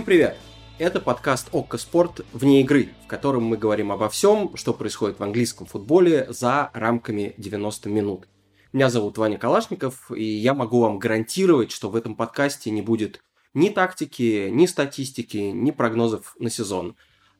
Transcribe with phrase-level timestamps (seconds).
[0.00, 0.38] Всем привет!
[0.78, 5.22] Это подкаст «Окко Спорт вне игры», в котором мы говорим обо всем, что происходит в
[5.22, 8.26] английском футболе за рамками 90 минут.
[8.72, 13.20] Меня зовут Ваня Калашников, и я могу вам гарантировать, что в этом подкасте не будет
[13.52, 16.96] ни тактики, ни статистики, ни прогнозов на сезон.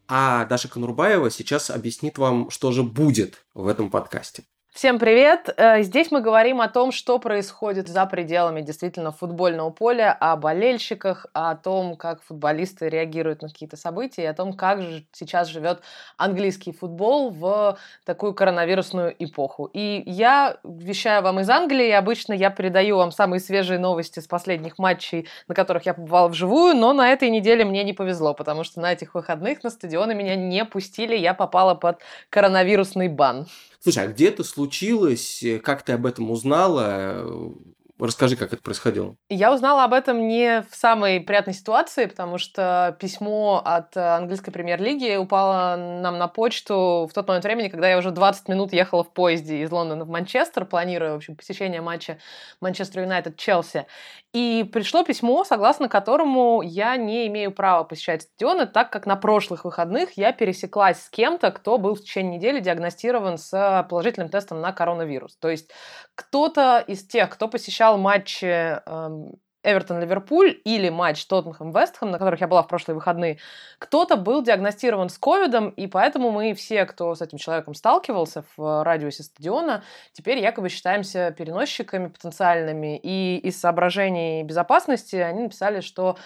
[0.07, 4.45] А Даша Конурбаева сейчас объяснит вам, что же будет в этом подкасте.
[4.73, 5.53] Всем привет!
[5.57, 11.27] Э, здесь мы говорим о том, что происходит за пределами действительно футбольного поля, о болельщиках,
[11.33, 15.83] о том, как футболисты реагируют на какие-то события, и о том, как же сейчас живет
[16.17, 19.69] английский футбол в такую коронавирусную эпоху.
[19.75, 24.79] И я вещаю вам из Англии, обычно я передаю вам самые свежие новости с последних
[24.79, 28.81] матчей, на которых я побывала вживую, но на этой неделе мне не повезло, потому что
[28.81, 31.99] на этих выходных на стадионы меня не пустили, я попала под
[32.31, 33.49] коронавирусный бан.
[33.83, 35.43] Слушай, а где это случилось?
[35.63, 37.55] Как ты об этом узнала?
[38.01, 39.17] Расскажи, как это происходило.
[39.29, 45.17] Я узнала об этом не в самой приятной ситуации, потому что письмо от английской премьер-лиги
[45.17, 49.13] упало нам на почту в тот момент времени, когда я уже 20 минут ехала в
[49.13, 52.19] поезде из Лондона в Манчестер, планируя, в общем, посещение матча
[52.61, 53.87] Манчестер Юнайтед-Челси.
[54.33, 59.65] И пришло письмо, согласно которому я не имею права посещать стадионы, так как на прошлых
[59.65, 64.73] выходных я пересеклась с кем-то, кто был в течение недели диагностирован с положительным тестом на
[64.73, 65.37] коронавирус.
[65.37, 65.71] То есть
[66.15, 72.63] кто-то из тех, кто посещал матчи эм, Эвертон-Ливерпуль или матч Тоттенхэм-Вестхэм, на которых я была
[72.63, 73.39] в прошлые выходные,
[73.79, 78.85] кто-то был диагностирован с ковидом, и поэтому мы все, кто с этим человеком сталкивался в
[78.85, 82.99] радиусе стадиона, теперь якобы считаемся переносчиками потенциальными.
[83.03, 86.17] И из соображений безопасности они написали, что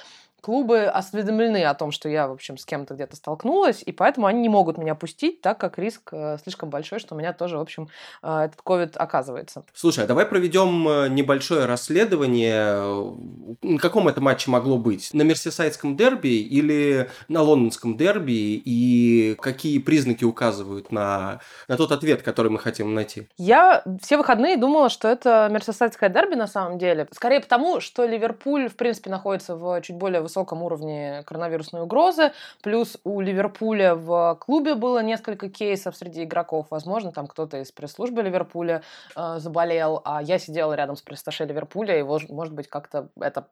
[0.44, 4.42] клубы осведомлены о том, что я, в общем, с кем-то где-то столкнулась, и поэтому они
[4.42, 7.62] не могут меня пустить, так как риск э, слишком большой, что у меня тоже, в
[7.62, 7.88] общем,
[8.22, 9.64] э, этот ковид оказывается.
[9.72, 13.14] Слушай, а давай проведем э, небольшое расследование.
[13.62, 15.14] На каком это матче могло быть?
[15.14, 18.60] На Мерсисайдском дерби или на лондонском дерби?
[18.62, 23.28] И какие признаки указывают на, на тот ответ, который мы хотим найти?
[23.38, 27.08] Я все выходные думала, что это Мерсисайдское дерби на самом деле.
[27.12, 32.32] Скорее потому, что Ливерпуль, в принципе, находится в чуть более высоком уровне коронавирусной угрозы.
[32.62, 36.66] Плюс у Ливерпуля в клубе было несколько кейсов среди игроков.
[36.70, 38.82] Возможно, там кто-то из пресс-службы Ливерпуля
[39.16, 43.48] э, заболел, а я сидела рядом с пресс Ливерпуля, и, может быть, как-то это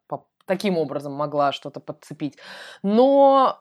[0.46, 2.36] таким образом могла что-то подцепить.
[2.82, 3.60] Но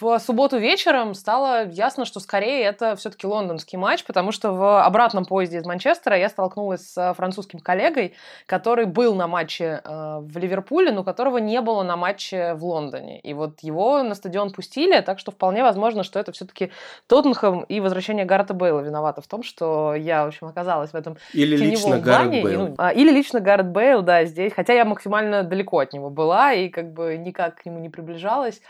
[0.00, 5.24] в субботу вечером стало ясно, что скорее это все-таки лондонский матч, потому что в обратном
[5.24, 8.14] поезде из Манчестера я столкнулась с французским коллегой,
[8.46, 13.20] который был на матче э, в Ливерпуле, но которого не было на матче в Лондоне.
[13.20, 16.70] И вот его на стадион пустили, так что вполне возможно, что это все-таки
[17.06, 21.16] Тоттенхэм и возвращение Гаррета Бейла виновато в том, что я, в общем, оказалась в этом
[21.32, 22.68] Или лично Гаррет Бейл.
[22.68, 24.52] Ну, а, или лично Гаррет Бейл, да, здесь.
[24.52, 28.60] Хотя я максимально далеко от него была и как бы никак к нему не приближалась.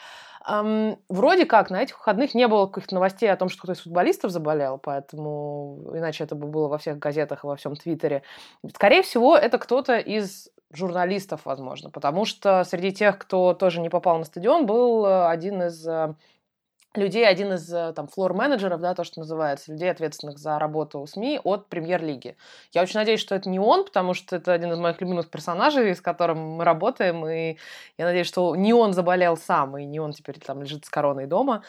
[0.49, 3.83] Um, вроде как на этих выходных не было каких-то новостей о том, что кто-то из
[3.83, 8.23] футболистов заболел, поэтому иначе это бы было во всех газетах и во всем Твиттере.
[8.75, 14.19] Скорее всего, это кто-то из журналистов, возможно, потому что среди тех, кто тоже не попал
[14.19, 16.15] на стадион, был э, один из э,
[16.99, 21.41] людей, один из э, там флор-менеджеров, да, то, что называется, людей, ответственных за работу СМИ
[21.45, 22.37] от премьер-лиги.
[22.73, 25.95] Я очень надеюсь, что это не он, потому что это один из моих любимых персонажей,
[25.95, 27.57] с которым мы работаем, и
[27.97, 31.27] я надеюсь, что не он заболел сам, и не он теперь там лежит с короной
[31.27, 31.63] дома.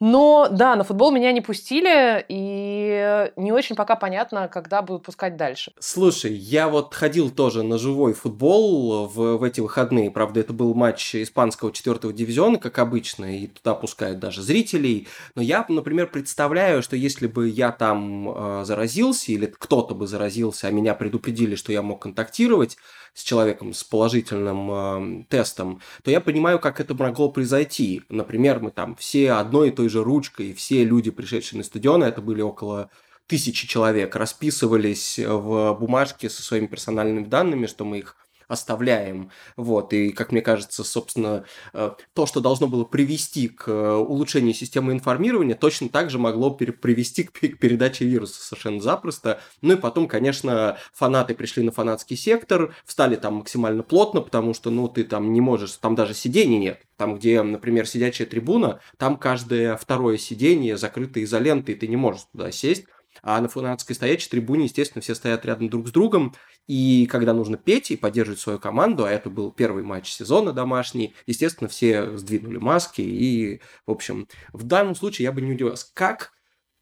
[0.00, 5.36] Но да, на футбол меня не пустили, и не очень пока понятно, когда будут пускать
[5.36, 5.72] дальше.
[5.78, 10.10] Слушай, я вот ходил тоже на живой футбол в, в эти выходные.
[10.10, 15.08] Правда, это был матч испанского четвертого дивизиона, как обычно, и туда пускают даже зрителей.
[15.34, 20.68] Но я, например, представляю, что если бы я там э, заразился, или кто-то бы заразился,
[20.68, 22.76] а меня предупредили, что я мог контактировать,
[23.14, 28.02] с человеком с положительным э, тестом, то я понимаю, как это могло произойти.
[28.08, 32.20] Например, мы там все одной и той же ручкой, все люди, пришедшие на стадион, это
[32.20, 32.90] были около
[33.26, 38.16] тысячи человек, расписывались в бумажке со своими персональными данными, что мы их
[38.48, 39.30] оставляем.
[39.56, 39.92] Вот.
[39.92, 44.92] И, как мне кажется, собственно, э, то, что должно было привести к э, улучшению системы
[44.92, 49.40] информирования, точно так же могло привести к передаче вируса совершенно запросто.
[49.62, 54.70] Ну и потом, конечно, фанаты пришли на фанатский сектор, встали там максимально плотно, потому что,
[54.70, 56.80] ну, ты там не можешь, там даже сидений нет.
[56.96, 62.52] Там, где, например, сидячая трибуна, там каждое второе сиденье закрыто изолентой, ты не можешь туда
[62.52, 62.84] сесть.
[63.26, 66.34] А на фанатской стоячей трибуне, естественно, все стоят рядом друг с другом.
[66.66, 71.14] И когда нужно петь и поддерживать свою команду, а это был первый матч сезона домашний,
[71.26, 73.00] естественно, все сдвинули маски.
[73.00, 76.32] И, в общем, в данном случае я бы не удивился, как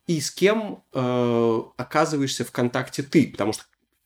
[0.08, 3.62] и с кем э, оказываешься в контакте ты, потому что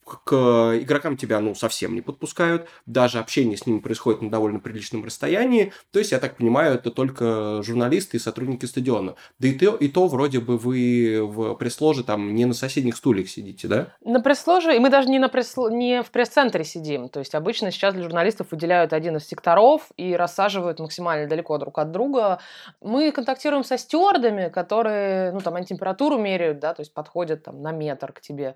[0.06, 0.32] к
[0.80, 5.72] игрокам тебя, ну, совсем не подпускают, даже общение с ними происходит на довольно приличном расстоянии,
[5.90, 9.16] то есть, я так понимаю, это только журналисты и сотрудники стадиона.
[9.38, 13.28] Да и то, и то вроде бы вы в пресс-ложе там не на соседних стульях
[13.28, 13.88] сидите, да?
[14.04, 17.70] На пресс-ложе, и мы даже не, на пресс не в пресс-центре сидим, то есть, обычно
[17.70, 22.38] сейчас для журналистов выделяют один из секторов и рассаживают максимально далеко друг от друга.
[22.80, 27.72] Мы контактируем со стюардами, которые, ну, там, температуру меряют, да, то есть, подходят там на
[27.72, 28.54] метр к тебе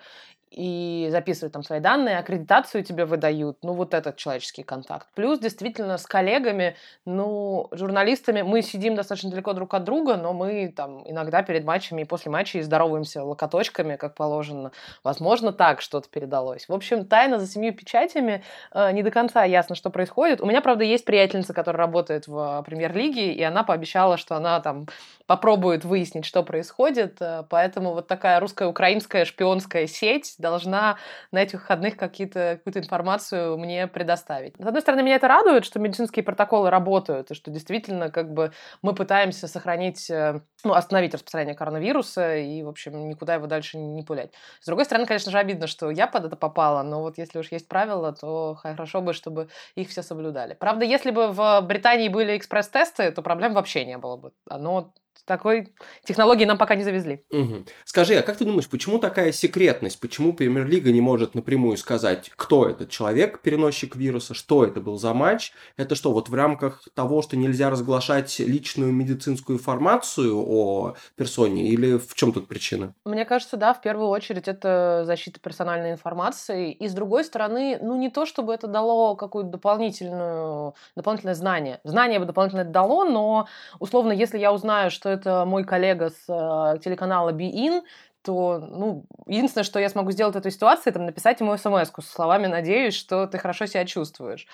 [0.51, 5.07] и записывают там свои данные, аккредитацию тебе выдают, ну, вот этот человеческий контакт.
[5.15, 6.75] Плюс, действительно, с коллегами,
[7.05, 12.03] ну, журналистами, мы сидим достаточно далеко друг от друга, но мы там иногда перед матчами
[12.03, 14.73] и после матчей здороваемся локоточками, как положено.
[15.05, 16.69] Возможно, так что-то передалось.
[16.69, 18.43] В общем, тайна за семью печатями,
[18.73, 20.41] э, не до конца ясно, что происходит.
[20.41, 24.87] У меня, правда, есть приятельница, которая работает в премьер-лиге, и она пообещала, что она там
[25.27, 27.19] попробует выяснить, что происходит.
[27.21, 30.99] Э, поэтому вот такая русская-украинская шпионская сеть должна
[31.33, 34.55] на этих выходных какие-то, какую-то информацию мне предоставить.
[34.59, 38.53] С одной стороны, меня это радует, что медицинские протоколы работают, и что действительно как бы
[38.83, 44.03] мы пытаемся сохранить, э, ну, остановить распространение коронавируса и, в общем, никуда его дальше не
[44.03, 44.33] пулять.
[44.61, 47.53] С другой стороны, конечно же, обидно, что я под это попала, но вот если уж
[47.53, 50.55] есть правила, то хорошо бы, чтобы их все соблюдали.
[50.55, 54.33] Правда, если бы в Британии были экспресс-тесты, то проблем вообще не было бы.
[54.49, 54.93] Оно
[55.27, 55.73] такой
[56.05, 57.25] технологии нам пока не завезли.
[57.31, 57.65] Угу.
[57.85, 60.01] Скажи, а как ты думаешь, почему такая секретность?
[60.01, 65.15] Почему Премьер-лига не может напрямую сказать, кто этот человек, переносчик вируса, что это был за
[65.15, 65.53] матч?
[65.77, 71.99] Это что, вот в рамках того, что нельзя разглашать личную медицинскую информацию о персоне, или
[71.99, 72.95] в чем тут причина?
[73.05, 76.73] Мне кажется, да, в первую очередь это защита персональной информации.
[76.73, 81.81] И с другой стороны, ну не то, чтобы это дало какую-то дополнительную, дополнительное знание.
[81.85, 83.47] Знание бы дополнительно дало, но
[83.79, 87.83] условно, если я узнаю, что это мой коллега с э, телеканала Be
[88.23, 92.03] то, ну, единственное, что я смогу сделать в этой ситуации, это написать ему смс со
[92.03, 94.47] словами «надеюсь, что ты хорошо себя чувствуешь».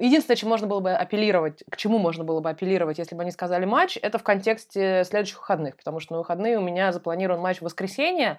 [0.00, 3.30] Единственное, чем можно было бы апеллировать, к чему можно было бы апеллировать, если бы они
[3.30, 7.58] сказали матч, это в контексте следующих выходных, потому что на выходные у меня запланирован матч
[7.58, 8.38] в воскресенье.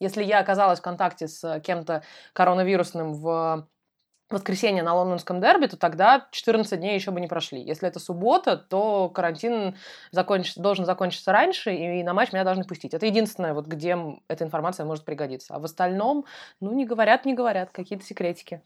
[0.00, 2.02] Если я оказалась в контакте с кем-то
[2.32, 3.68] коронавирусным в
[4.30, 7.60] воскресенье на лондонском дерби, то тогда 14 дней еще бы не прошли.
[7.60, 9.74] Если это суббота, то карантин
[10.12, 10.54] законч...
[10.56, 12.94] должен закончиться раньше, и на матч меня должны пустить.
[12.94, 13.96] Это единственное, вот, где
[14.28, 15.54] эта информация может пригодиться.
[15.54, 16.24] А в остальном,
[16.60, 18.60] ну, не говорят, не говорят, какие-то секретики.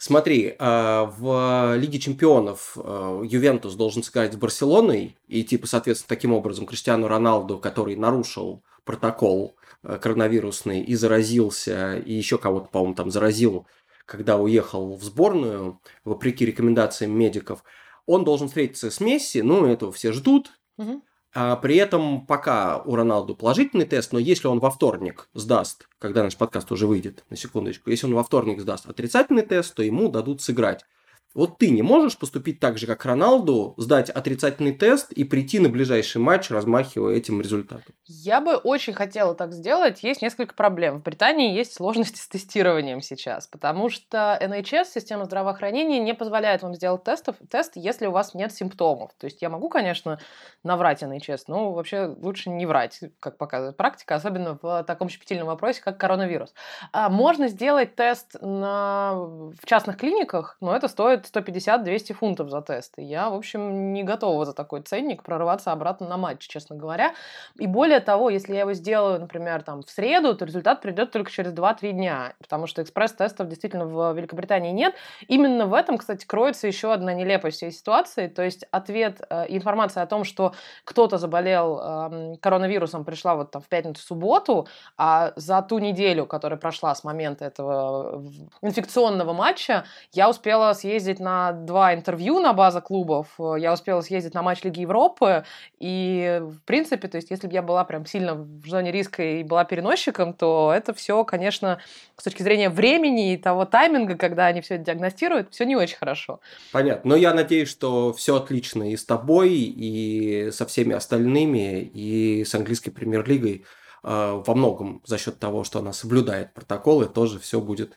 [0.00, 6.32] Смотри, а, в Лиге чемпионов а, Ювентус должен сыграть с Барселоной, и типа, соответственно, таким
[6.32, 13.10] образом Криштиану Роналду, который нарушил протокол а, коронавирусный и заразился, и еще кого-то, по-моему, там
[13.10, 13.66] заразил
[14.08, 17.62] когда уехал в сборную, вопреки рекомендациям медиков,
[18.06, 20.50] он должен встретиться с Месси, ну, этого все ждут.
[20.78, 21.02] Угу.
[21.34, 26.22] А при этом пока у Роналду положительный тест, но если он во вторник сдаст, когда
[26.22, 30.08] наш подкаст уже выйдет, на секундочку, если он во вторник сдаст отрицательный тест, то ему
[30.08, 30.86] дадут сыграть.
[31.34, 35.68] Вот ты не можешь поступить так же, как Роналду, сдать отрицательный тест и прийти на
[35.68, 37.94] ближайший матч, размахивая этим результатом?
[38.06, 40.02] Я бы очень хотела так сделать.
[40.02, 41.00] Есть несколько проблем.
[41.00, 46.74] В Британии есть сложности с тестированием сейчас, потому что NHS, система здравоохранения, не позволяет вам
[46.74, 49.10] сделать тестов, тест, если у вас нет симптомов.
[49.18, 50.18] То есть я могу, конечно,
[50.62, 55.82] наврать NHS, но вообще лучше не врать, как показывает практика, особенно в таком щепетильном вопросе,
[55.82, 56.54] как коронавирус.
[56.92, 59.12] А можно сделать тест на...
[59.14, 62.94] в частных клиниках, но это стоит стоит 150-200 фунтов за тест.
[62.98, 67.14] И я, в общем, не готова за такой ценник прорываться обратно на матч, честно говоря.
[67.58, 71.30] И более того, если я его сделаю, например, там в среду, то результат придет только
[71.30, 74.94] через 2-3 дня, потому что экспресс-тестов действительно в Великобритании нет.
[75.26, 80.02] Именно в этом, кстати, кроется еще одна нелепость всей ситуации, то есть ответ, э, информация
[80.02, 85.78] о том, что кто-то заболел э, коронавирусом, пришла вот там в пятницу-субботу, а за ту
[85.78, 88.22] неделю, которая прошла с момента этого
[88.62, 94.34] инфекционного матча, я успела съездить съездить на два интервью на база клубов, я успела съездить
[94.34, 95.44] на матч Лиги Европы,
[95.80, 99.42] и, в принципе, то есть, если бы я была прям сильно в зоне риска и
[99.42, 101.78] была переносчиком, то это все, конечно,
[102.16, 105.96] с точки зрения времени и того тайминга, когда они все это диагностируют, все не очень
[105.96, 106.40] хорошо.
[106.72, 107.10] Понятно.
[107.10, 112.54] Но я надеюсь, что все отлично и с тобой, и со всеми остальными, и с
[112.54, 113.64] английской премьер-лигой
[114.04, 117.94] э, во многом за счет того, что она соблюдает протоколы, тоже все будет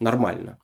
[0.00, 0.58] нормально.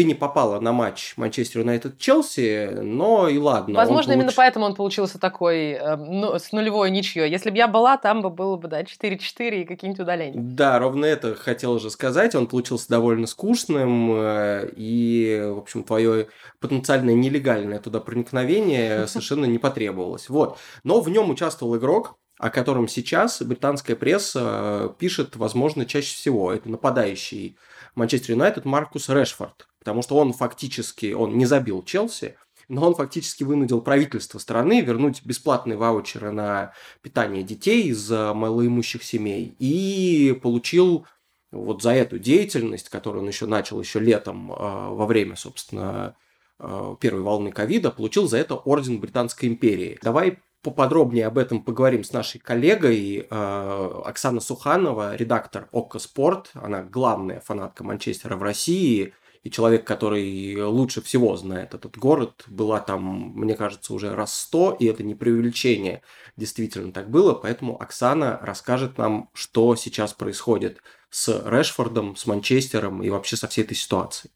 [0.00, 3.74] Ты не попала на матч Манчестер Юнайтед Челси, но и ладно.
[3.74, 4.22] Возможно, получ...
[4.22, 7.30] именно поэтому он получился такой э, ну, с нулевой ничьей.
[7.30, 10.40] Если бы я была, там бы было бы, да, 4-4 и какие-нибудь удаления.
[10.40, 12.34] Да, ровно это хотел уже сказать.
[12.34, 16.28] Он получился довольно скучным, э, и, в общем, твое
[16.60, 20.30] потенциальное нелегальное туда проникновение совершенно не потребовалось.
[20.30, 20.56] Вот.
[20.82, 26.50] Но в нем участвовал игрок, о котором сейчас британская пресса пишет, возможно, чаще всего.
[26.54, 27.58] Это нападающий
[27.94, 32.36] Манчестер Юнайтед Маркус Решфорд, потому что он фактически, он не забил Челси,
[32.68, 36.72] но он фактически вынудил правительство страны вернуть бесплатные ваучеры на
[37.02, 41.04] питание детей из малоимущих семей и получил
[41.50, 46.14] вот за эту деятельность, которую он еще начал еще летом а, во время, собственно,
[46.58, 49.98] а, первой волны ковида, получил за это орден Британской империи.
[50.02, 56.50] Давай поподробнее об этом поговорим с нашей коллегой э, Оксана Суханова, редактор ОККО Спорт.
[56.52, 62.44] Она главная фанатка Манчестера в России и человек, который лучше всего знает этот город.
[62.46, 66.02] Была там, мне кажется, уже раз сто, и это не преувеличение.
[66.36, 73.10] Действительно так было, поэтому Оксана расскажет нам, что сейчас происходит с Решфордом, с Манчестером и
[73.10, 74.32] вообще со всей этой ситуацией.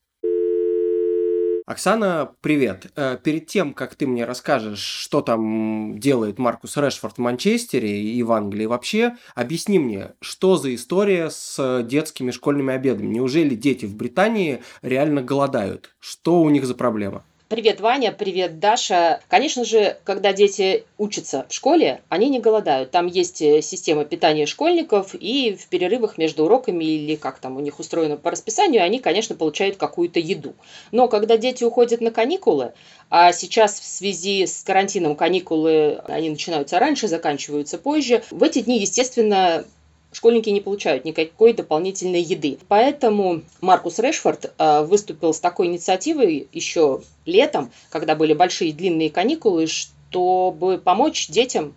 [1.66, 2.92] Оксана, привет.
[2.94, 8.22] Э, перед тем, как ты мне расскажешь, что там делает Маркус Решфорд в Манчестере и
[8.22, 13.06] в Англии вообще, объясни мне, что за история с детскими школьными обедами?
[13.06, 15.94] Неужели дети в Британии реально голодают?
[16.00, 17.24] Что у них за проблема?
[17.46, 19.20] Привет, Ваня, привет, Даша.
[19.28, 22.90] Конечно же, когда дети учатся в школе, они не голодают.
[22.90, 27.60] Там есть э, система питания школьников, и в перерывах между уроками или как там у
[27.60, 30.54] них устроено по расписанию, они, конечно, получают какую-то еду.
[30.90, 32.72] Но когда дети уходят на каникулы,
[33.10, 38.78] а сейчас в связи с карантином каникулы, они начинаются раньше, заканчиваются позже, в эти дни,
[38.78, 39.66] естественно,
[40.14, 42.58] школьники не получают никакой дополнительной еды.
[42.68, 49.66] Поэтому Маркус Решфорд э, выступил с такой инициативой еще летом, когда были большие длинные каникулы,
[49.66, 51.74] чтобы помочь детям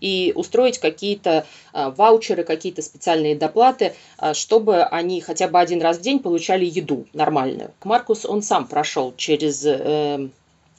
[0.00, 5.98] и устроить какие-то э, ваучеры, какие-то специальные доплаты, э, чтобы они хотя бы один раз
[5.98, 7.72] в день получали еду нормальную.
[7.84, 9.64] Маркус, он сам прошел через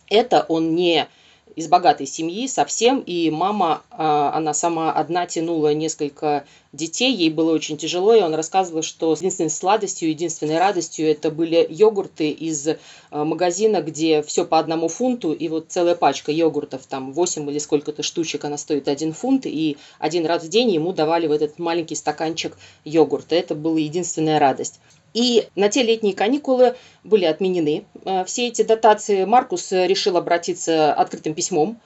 [0.10, 1.08] это, он не
[1.55, 7.53] из богатой семьи совсем, и мама, а, она сама одна тянула несколько детей, ей было
[7.53, 12.67] очень тяжело, и он рассказывал, что единственной сладостью, единственной радостью это были йогурты из
[13.12, 17.60] а, магазина, где все по одному фунту, и вот целая пачка йогуртов, там 8 или
[17.60, 21.60] сколько-то штучек, она стоит один фунт, и один раз в день ему давали в этот
[21.60, 23.36] маленький стаканчик йогурта.
[23.36, 24.79] Это была единственная радость.
[25.13, 29.25] И на те летние каникулы были отменены э, все эти дотации.
[29.25, 31.79] Маркус решил обратиться открытым письмом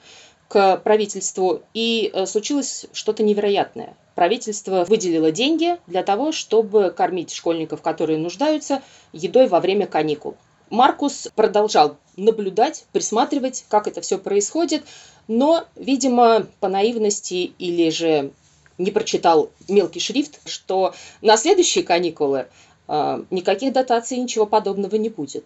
[0.47, 3.95] к правительству, и э, случилось что-то невероятное.
[4.15, 8.81] Правительство выделило деньги для того, чтобы кормить школьников, которые нуждаются,
[9.11, 10.35] едой во время каникул.
[10.69, 14.83] Маркус продолжал наблюдать, присматривать, как это все происходит,
[15.27, 18.31] но, видимо, по наивности или же
[18.77, 22.47] не прочитал мелкий шрифт, что на следующие каникулы
[22.87, 25.45] никаких дотаций, ничего подобного не будет.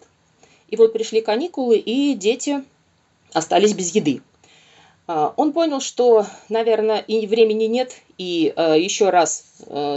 [0.68, 2.62] И вот пришли каникулы, и дети
[3.32, 4.22] остались без еды.
[5.06, 9.44] А, он понял, что, наверное, и времени нет, и а, еще раз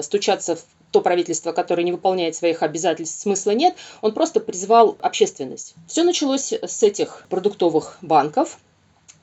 [0.01, 3.75] стучаться в то правительство, которое не выполняет своих обязательств, смысла нет.
[4.01, 5.75] Он просто призвал общественность.
[5.89, 8.59] Все началось с этих продуктовых банков,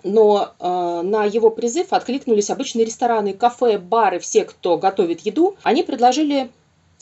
[0.02, 5.56] но э, на его призыв откликнулись обычные рестораны, кафе, бары, все, кто готовит еду.
[5.62, 6.50] Они предложили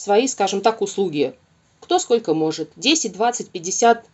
[0.01, 1.35] свои, скажем так, услуги.
[1.79, 2.71] Кто сколько может.
[2.77, 4.07] 10, 20, 50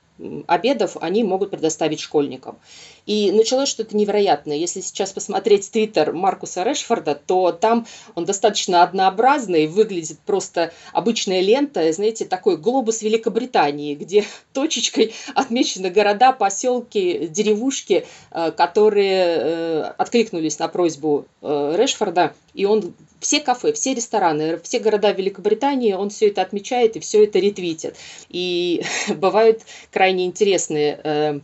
[0.47, 2.59] обедов они могут предоставить школьникам.
[3.07, 4.57] И началось что-то невероятное.
[4.57, 7.87] Если сейчас посмотреть твиттер Маркуса Решфорда, то там
[8.17, 16.33] он достаточно однообразный, выглядит просто обычная лента, знаете, такой глобус Великобритании, где точечкой отмечены города,
[16.33, 22.35] поселки, деревушки, э, которые э, откликнулись на просьбу э, Решфорда.
[22.55, 27.25] И он все кафе, все рестораны, все города Великобритании, он все это отмечает и все
[27.25, 27.95] это ретвитит.
[28.31, 28.83] И
[29.15, 31.43] бывают крайне интересные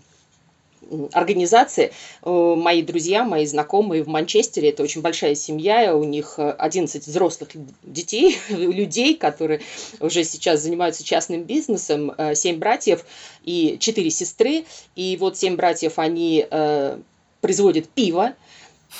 [1.12, 1.92] организации.
[2.22, 7.50] Э, мои друзья, мои знакомые в Манчестере, это очень большая семья, у них 11 взрослых
[7.82, 9.60] детей, людей, которые
[10.00, 13.04] уже сейчас занимаются частным бизнесом, 7 э, братьев
[13.44, 14.64] и 4 сестры.
[14.96, 16.98] И вот 7 братьев, они э,
[17.40, 18.34] производят пиво,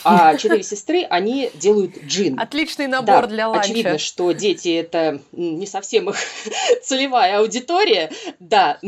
[0.04, 2.38] а четыре сестры, они делают джин.
[2.38, 3.64] Отличный набор да, для ланча.
[3.66, 6.16] Очевидно, что дети это не совсем их
[6.82, 8.78] целевая аудитория, да,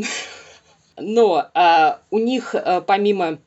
[0.97, 3.39] но а, у них а, помимо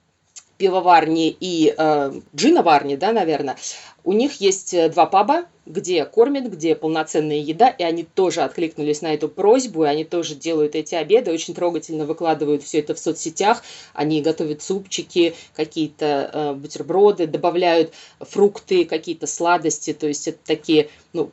[0.58, 3.56] пивоварни и э, джиноварни, да, наверное,
[4.02, 9.00] у них есть э, два паба, где кормят, где полноценная еда, и они тоже откликнулись
[9.00, 12.98] на эту просьбу, и они тоже делают эти обеды, очень трогательно выкладывают все это в
[12.98, 13.62] соцсетях,
[13.94, 21.30] они готовят супчики, какие-то э, бутерброды, добавляют фрукты, какие-то сладости, то есть это такие, ну,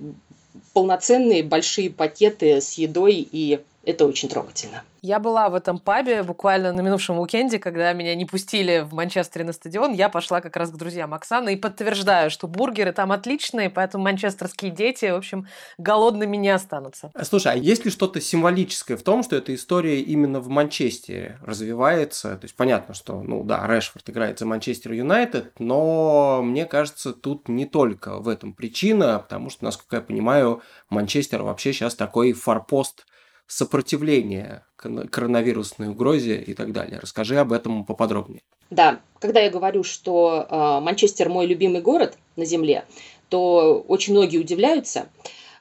[0.73, 4.83] полноценные большие пакеты с едой и Это очень трогательно.
[5.03, 9.45] Я была в этом пабе буквально на минувшем уикенде, когда меня не пустили в Манчестере
[9.45, 9.93] на стадион.
[9.93, 14.71] Я пошла как раз к друзьям Оксаны и подтверждаю, что бургеры там отличные, поэтому манчестерские
[14.71, 17.11] дети, в общем, голодными не останутся.
[17.21, 22.35] Слушай, а есть ли что-то символическое в том, что эта история именно в Манчестере развивается?
[22.37, 27.47] То есть понятно, что, ну да, Решфорд играет за Манчестер Юнайтед, но мне кажется, тут
[27.47, 33.05] не только в этом причина, потому что, насколько я понимаю, Манчестер вообще сейчас такой форпост
[33.47, 36.99] сопротивления коронавирусной угрозе и так далее.
[36.99, 38.41] Расскажи об этом поподробнее.
[38.69, 42.85] Да, когда я говорю, что э, Манчестер мой любимый город на Земле,
[43.29, 45.07] то очень многие удивляются.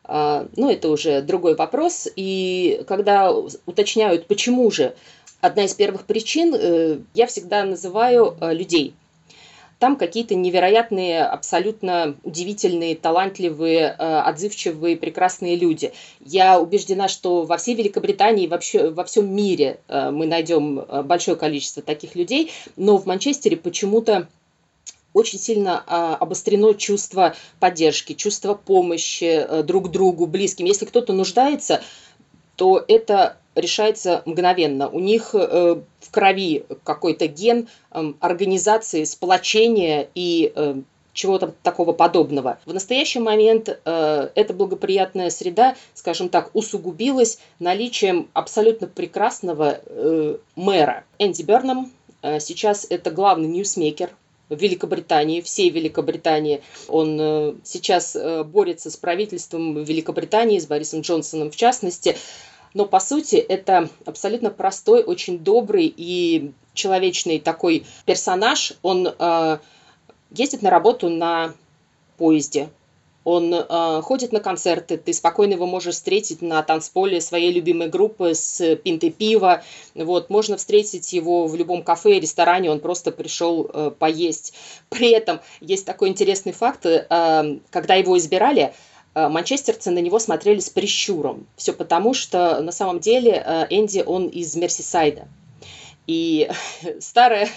[0.07, 2.09] Э, ну, это уже другой вопрос.
[2.17, 4.95] И когда уточняют, почему же,
[5.41, 8.95] одна из первых причин, э, я всегда называю э, людей–
[9.85, 15.93] там какие-то невероятные, абсолютно удивительные, талантливые, э, отзывчивые, прекрасные люди.
[16.25, 21.37] Я убеждена, что во всей Великобритании, вообще во всем мире э, мы найдем э, большое
[21.37, 24.27] количество таких людей, но в Манчестере почему-то
[25.13, 25.81] очень сильно
[26.17, 30.65] обострено чувство поддержки, чувство помощи друг другу, близким.
[30.65, 31.83] Если кто-то нуждается,
[32.57, 34.89] то это решается мгновенно.
[34.89, 35.77] У них э,
[36.15, 40.77] крови какой-то ген э, организации, сплочения и э,
[41.13, 42.61] чего-то такого подобного.
[42.65, 51.05] В настоящий момент э, эта благоприятная среда, скажем так, усугубилась наличием абсолютно прекрасного э, мэра.
[51.19, 51.91] Энди Берном
[52.23, 54.11] э, сейчас это главный ньюсмейкер
[54.51, 56.63] в Великобритании, всей Великобритании.
[56.87, 62.17] Он э, сейчас э, борется с правительством Великобритании, с Борисом Джонсоном в частности
[62.75, 68.75] но по сути это абсолютно простой, очень добрый и человечный такой персонаж.
[68.83, 69.59] Он э,
[70.31, 71.55] ездит на работу на
[72.19, 72.69] поезде,
[73.25, 78.35] он э, ходит на концерты, ты спокойно его можешь встретить на танцполе своей любимой группы
[78.35, 79.63] с пинтой пива.
[79.95, 84.53] Вот, можно встретить его в любом кафе, ресторане, он просто пришел э, поесть.
[84.91, 88.75] При этом есть такой интересный факт, э, когда его избирали,
[89.15, 91.47] манчестерцы на него смотрели с прищуром.
[91.57, 95.29] Все потому, что на самом деле э, Энди, он из Мерсисайда.
[96.07, 96.51] И
[97.01, 97.49] старая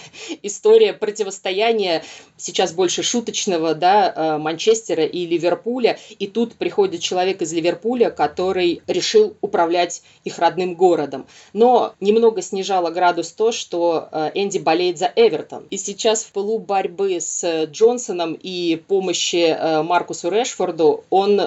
[0.42, 2.04] история противостояния,
[2.38, 6.00] сейчас больше шуточного, да, э, Манчестера и Ливерпуля.
[6.20, 11.26] И тут приходит человек из Ливерпуля, который решил управлять их родным городом.
[11.54, 15.66] Но немного снижало градус то, что э, Энди болеет за Эвертон.
[15.70, 21.40] И сейчас в пылу борьбы с Джонсоном и помощи э, Маркусу Решфорду он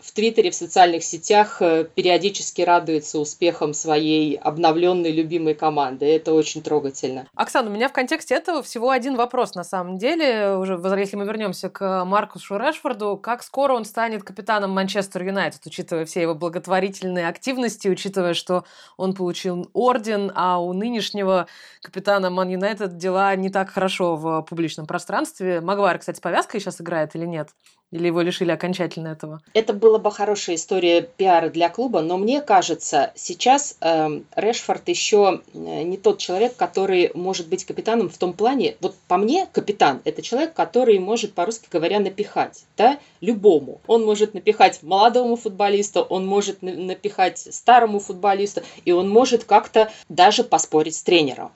[0.00, 6.06] в Твиттере, в социальных сетях э, периодически радуется успехам своей обновленной любимой команды.
[6.06, 7.26] Это очень трогательно.
[7.34, 10.56] Оксана, у меня в контексте этого всего один вопрос на самом деле.
[10.56, 16.04] Уже если мы вернемся к Маркусу Решфорду, как скоро он станет капитаном Манчестер Юнайтед, учитывая
[16.04, 18.64] все его благотворительные активности, учитывая, что
[18.96, 21.46] он получил орден, а у нынешнего
[21.82, 25.60] капитана Ман Юнайтед дела не так хорошо в публичном пространстве.
[25.60, 27.50] Магуайр, кстати, повязкой сейчас играет или нет?
[27.90, 29.40] Или его лишили окончательно этого?
[29.52, 35.42] Это была бы хорошая история пиара для клуба, но мне кажется, сейчас э, Решфорд еще
[35.54, 38.76] не тот человек, который может быть капитаном в том плане.
[38.80, 43.80] Вот по мне, капитан– это человек, который может, по-русски говоря, напихать, да, любому.
[43.88, 50.44] Он может напихать молодому футболисту, он может напихать старому футболисту, и он может как-то даже
[50.44, 51.50] поспорить с тренером.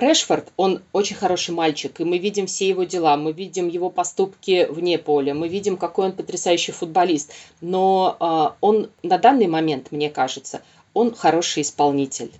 [0.00, 4.66] Решфорд, он очень хороший мальчик, и мы видим все его дела, мы видим его поступки
[4.70, 7.32] вне поля, мы видим, какой он потрясающий футболист.
[7.60, 10.62] Но э, он на данный момент, мне кажется,
[10.94, 12.32] он хороший исполнитель.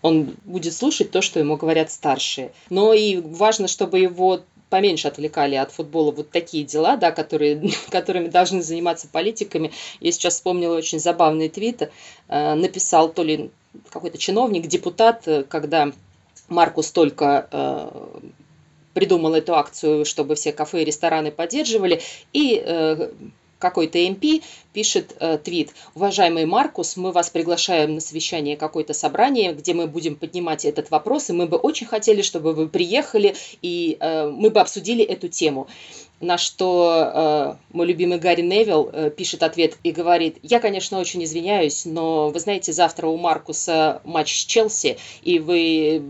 [0.00, 2.52] Он будет слушать то, что ему говорят старшие.
[2.70, 8.28] Но и важно, чтобы его поменьше отвлекали от футбола вот такие дела, да, которые, которыми
[8.28, 9.70] должны заниматься политиками.
[10.00, 11.90] Я сейчас вспомнила очень забавный твит.
[12.28, 13.50] Э, написал то ли
[13.90, 15.92] какой-то чиновник, депутат, э, когда
[16.52, 18.20] Маркус только э,
[18.94, 22.00] придумал эту акцию, чтобы все кафе и рестораны поддерживали,
[22.32, 23.10] и э,
[23.62, 25.70] какой-то МП пишет э, твит.
[25.94, 31.30] Уважаемый Маркус, мы вас приглашаем на совещание какое-то собрание, где мы будем поднимать этот вопрос,
[31.30, 35.68] и мы бы очень хотели, чтобы вы приехали, и э, мы бы обсудили эту тему.
[36.22, 41.24] На что э, мой любимый Гарри Невилл э, пишет ответ и говорит, я, конечно, очень
[41.24, 46.00] извиняюсь, но вы знаете, завтра у Маркуса матч с Челси, и вы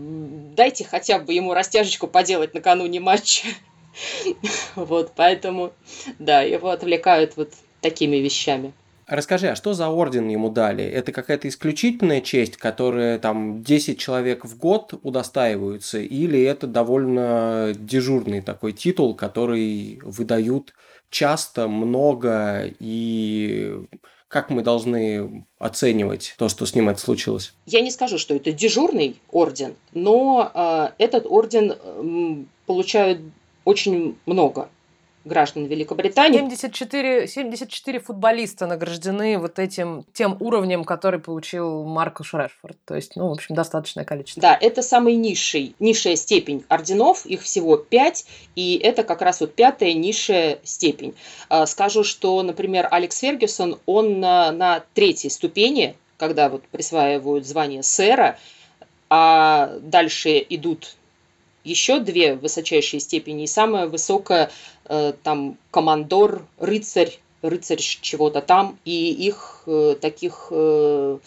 [0.55, 3.47] дайте хотя бы ему растяжечку поделать накануне матча.
[4.75, 5.71] Вот, поэтому,
[6.17, 7.49] да, его отвлекают вот
[7.81, 8.73] такими вещами.
[9.07, 10.83] Расскажи, а что за орден ему дали?
[10.83, 18.41] Это какая-то исключительная честь, которая там 10 человек в год удостаиваются, или это довольно дежурный
[18.41, 20.73] такой титул, который выдают
[21.09, 23.85] часто, много и
[24.27, 27.53] Как мы должны оценивать то, что с ним это случилось?
[27.67, 33.21] Я не скажу, что это дежурный орден, но э, этот орден э, получают
[33.63, 34.69] очень много
[35.25, 36.37] граждан Великобритании.
[36.37, 42.77] 74, 74 футболиста награждены вот этим тем уровнем, который получил Маркус Решфорд.
[42.85, 44.41] То есть, ну, в общем, достаточное количество.
[44.41, 49.53] Да, это самый низший, низшая степень орденов, их всего пять, и это как раз вот
[49.53, 51.13] пятая низшая степень.
[51.49, 57.83] А, скажу, что, например, Алекс Фергюсон, он на, на третьей ступени, когда вот присваивают звание
[57.83, 58.37] сэра,
[59.09, 60.95] а дальше идут
[61.63, 64.51] еще две высочайшие степени, и самая высокая
[64.85, 71.17] э, там командор, рыцарь, рыцарь чего-то там, и их э, таких э,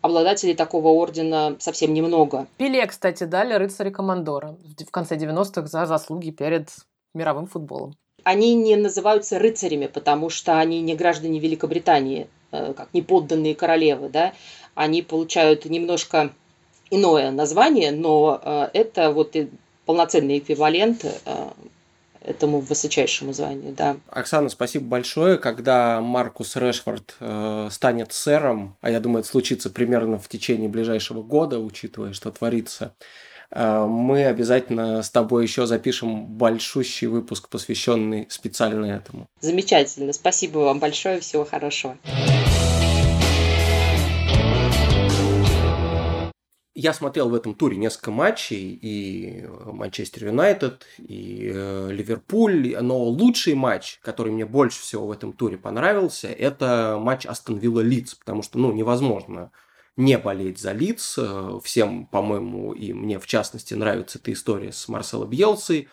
[0.00, 2.46] обладателей такого ордена совсем немного.
[2.56, 6.70] Пеле, кстати, дали рыцаря командора в конце 90-х за заслуги перед
[7.14, 7.94] мировым футболом.
[8.22, 14.32] Они не называются рыцарями, потому что они не граждане Великобритании, как не подданные королевы, да,
[14.74, 16.32] они получают немножко
[16.90, 19.36] иное название, но это вот
[19.84, 21.50] полноценный эквивалент э,
[22.24, 23.96] этому высочайшему званию, да.
[24.08, 25.38] Оксана, спасибо большое.
[25.38, 31.22] Когда Маркус Решфорд э, станет сэром, а я думаю, это случится примерно в течение ближайшего
[31.22, 32.94] года, учитывая, что творится,
[33.50, 39.26] э, мы обязательно с тобой еще запишем большущий выпуск, посвященный специально этому.
[39.40, 40.12] Замечательно.
[40.12, 41.20] Спасибо вам большое.
[41.20, 41.96] Всего хорошего.
[46.84, 53.54] Я смотрел в этом туре несколько матчей, и Манчестер Юнайтед, и э, Ливерпуль, но лучший
[53.54, 58.42] матч, который мне больше всего в этом туре понравился, это матч Астон Вилла Лидс, потому
[58.42, 59.50] что, ну, невозможно
[59.96, 61.16] не болеть за Лидс.
[61.16, 65.88] Э, всем, по-моему, и мне в частности нравится эта история с Марсело Бьелсой.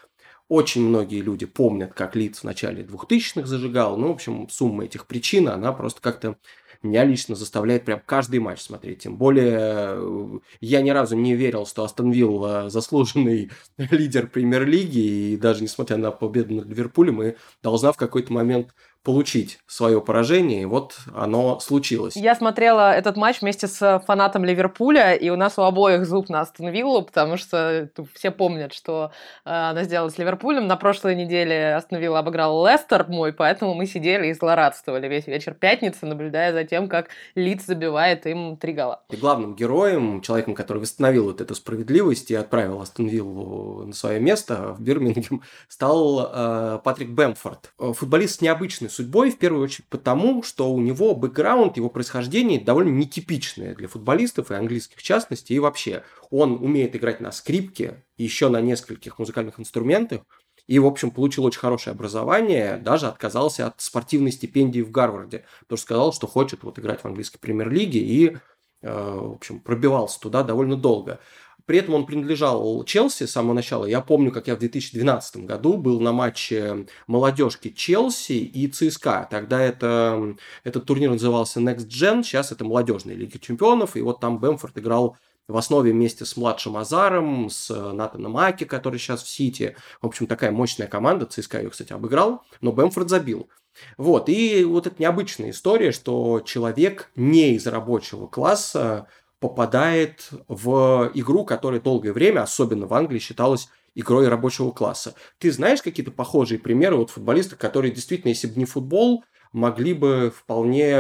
[0.50, 3.96] Очень многие люди помнят, как Лидс в начале 2000-х зажигал.
[3.96, 6.36] Ну, в общем, сумма этих причин, она просто как-то
[6.84, 9.00] меня лично заставляет прям каждый матч смотреть.
[9.00, 15.38] Тем более, э, я ни разу не верил, что Астон Вилла заслуженный лидер премьер-лиги, и
[15.38, 20.66] даже несмотря на победу над Ливерпулем, и должна в какой-то момент получить свое поражение, и
[20.66, 22.16] вот оно случилось.
[22.16, 26.42] Я смотрела этот матч вместе с фанатом Ливерпуля, и у нас у обоих зуб на
[26.42, 29.12] Астон Виллу, потому что все помнят, что
[29.44, 30.68] э, она сделала с Ливерпулем.
[30.68, 35.56] На прошлой неделе Астон Вилла обыграл Лестер мой, поэтому мы сидели и злорадствовали весь вечер
[35.56, 39.02] пятницы, наблюдая за тем, как Лидс забивает им три гола.
[39.10, 44.20] И главным героем, человеком, который восстановил вот эту справедливость и отправил Астон Виллу на свое
[44.20, 47.74] место в Бирмингем, стал э, Патрик Бэмфорд.
[47.80, 53.74] Футболист необычный судьбой, в первую очередь потому, что у него бэкграунд, его происхождение довольно нетипичное
[53.76, 56.04] для футболистов и английских в частности, и вообще.
[56.30, 60.22] Он умеет играть на скрипке, еще на нескольких музыкальных инструментах,
[60.68, 65.78] и, в общем, получил очень хорошее образование, даже отказался от спортивной стипендии в Гарварде, потому
[65.78, 68.38] что сказал, что хочет вот играть в английской премьер-лиге и, э,
[68.82, 71.20] в общем, пробивался туда довольно долго.
[71.66, 73.86] При этом он принадлежал Челси с самого начала.
[73.86, 79.28] Я помню, как я в 2012 году был на матче молодежки Челси и ЦСКА.
[79.30, 83.96] Тогда это, этот турнир назывался Next Gen, сейчас это молодежная Лига Чемпионов.
[83.96, 89.00] И вот там Бэмфорд играл в основе вместе с младшим Азаром, с Натаном Аки, который
[89.00, 89.76] сейчас в Сити.
[90.02, 91.26] В общем, такая мощная команда.
[91.26, 93.50] ЦСКА ее, кстати, обыграл, но Бэмфорд забил.
[93.98, 99.08] Вот, и вот эта необычная история, что человек не из рабочего класса
[99.42, 105.16] попадает в игру, которая долгое время, особенно в Англии, считалась игрой рабочего класса.
[105.40, 110.32] Ты знаешь какие-то похожие примеры вот футболистов, которые действительно, если бы не футбол, могли бы
[110.34, 110.96] вполне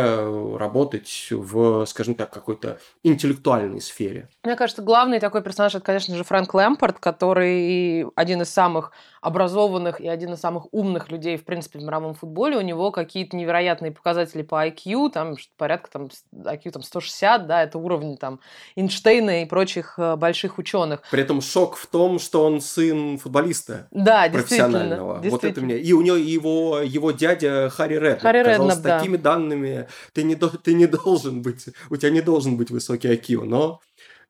[0.57, 4.27] работать в, скажем так, какой-то интеллектуальной сфере.
[4.43, 10.01] Мне кажется, главный такой персонаж это, конечно же, Фрэнк Лэмпорт, который один из самых образованных
[10.01, 12.57] и один из самых умных людей, в принципе, в мировом футболе.
[12.57, 17.77] У него какие-то невероятные показатели по IQ, там порядка там, IQ там, 160, да, это
[17.77, 18.39] уровень там
[18.75, 21.03] Эйнштейна и прочих э, больших ученых.
[21.11, 25.21] При этом шок в том, что он сын футболиста да, профессионального.
[25.21, 25.77] Действительно, вот это мне.
[25.77, 28.21] И у него его, его дядя Харри Реднап.
[28.21, 32.57] Харри Реднап, с такими данными ты не, ты не должен быть, у тебя не должен
[32.57, 33.81] быть высокий IQ, но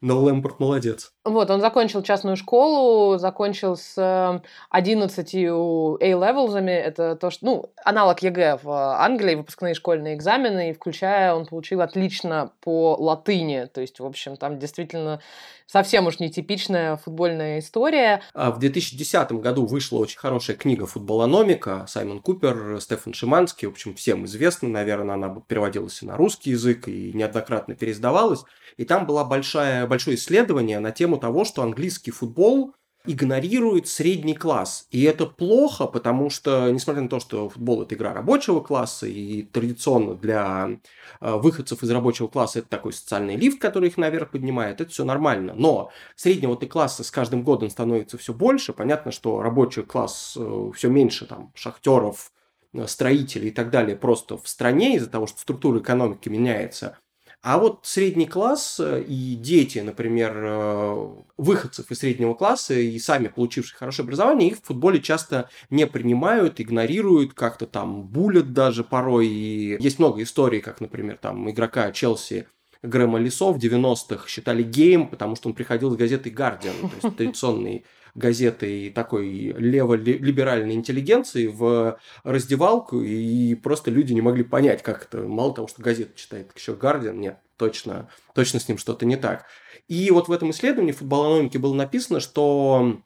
[0.02, 1.14] но Лэмпард молодец.
[1.24, 8.22] Вот, он закончил частную школу, закончил с 11 A-levels ами, это то, что, ну, аналог
[8.24, 14.00] ЕГЭ в Англии, выпускные школьные экзамены, и включая, он получил отлично по латыни, то есть,
[14.00, 15.22] в общем, там действительно
[15.68, 18.22] совсем уж нетипичная футбольная история.
[18.34, 23.94] А в 2010 году вышла очень хорошая книга «Футболономика», Саймон Купер, Стефан Шиманский, в общем,
[23.96, 28.44] всем известна, наверное, она переводилась на русский язык и неоднократно переиздавалась,
[28.78, 32.74] и там была большая, большое исследование на тему того, что английский футбол
[33.06, 34.88] игнорирует средний класс.
[34.90, 39.42] И это плохо, потому что, несмотря на то, что футбол– это игра рабочего класса, и
[39.42, 40.80] традиционно для
[41.20, 45.04] э, выходцев из рабочего класса это такой социальный лифт, который их наверх поднимает, это все
[45.04, 45.54] нормально.
[45.58, 48.72] Но среднего ты класса с каждым годом становится все больше.
[48.72, 52.32] Понятно, что рабочий класс э, все меньше, там, шахтеров,
[52.74, 56.98] э, строителей и так далее просто в стране из-за того, что структура экономики меняется–
[57.44, 63.30] а вот средний класс э, и дети, например, э, выходцев из среднего класса и сами
[63.30, 69.28] получившие хорошее образование, их в футболе часто не принимают, игнорируют, как-то там булят даже порой.
[69.28, 72.46] И есть много историй, как, например, там игрока Челси
[72.84, 77.18] Грэма Лисо в 90-х считали геем, потому что он приходил с газеты «Гардиан», то есть
[77.18, 85.24] традиционный газетой такой лево-либеральной интеллигенции в раздевалку, и просто люди не могли понять, как это.
[85.24, 89.46] Мало того, что газету читает, еще Гардиан, нет, точно, точно с ним что-то не так.
[89.88, 93.02] И вот в этом исследовании в футболономике было написано, что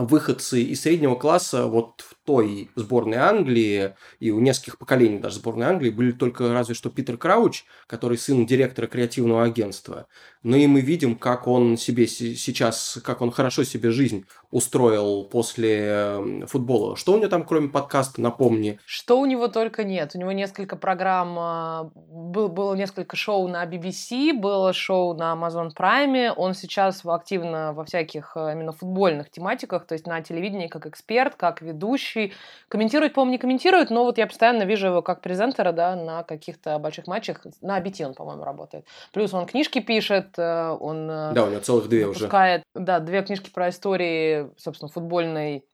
[0.00, 5.66] выходцы из среднего класса вот в той сборной Англии и у нескольких поколений даже сборной
[5.66, 10.06] Англии были только разве что Питер Крауч, который сын директора креативного агентства.
[10.42, 15.86] Ну и мы видим, как он себе сейчас, как он хорошо себе жизнь устроил после
[15.86, 16.96] эм, футбола.
[16.96, 18.80] Что у него там, кроме подкаста, напомни?
[18.84, 20.12] Что у него только нет.
[20.14, 25.70] У него несколько программ, а, был, было несколько шоу на BBC, было шоу на Amazon
[25.76, 26.32] Prime.
[26.36, 31.36] Он сейчас активно во всяких э, именно футбольных тематиках, то есть на телевидении как эксперт,
[31.36, 32.32] как ведущий.
[32.68, 36.78] Комментирует, по-моему, не комментирует, но вот я постоянно вижу его как презентера да, на каких-то
[36.78, 37.46] больших матчах.
[37.60, 38.84] На BT он, по-моему, работает.
[39.12, 42.28] Плюс он книжки пишет, Э, он э, да, у него целых две уже.
[42.74, 45.64] Да, две книжки про истории, собственно, футбольной